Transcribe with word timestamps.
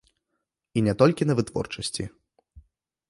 І 0.79 0.83
не 0.87 0.93
толькі 1.03 1.27
на 1.31 1.35
вытворчасці. 1.41 2.03